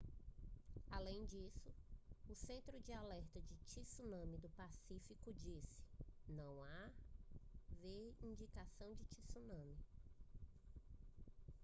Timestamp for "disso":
1.27-1.71